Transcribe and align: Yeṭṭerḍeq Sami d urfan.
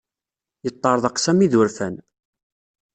Yeṭṭerḍeq 0.65 1.17
Sami 1.19 1.47
d 1.51 1.53
urfan. 1.61 1.95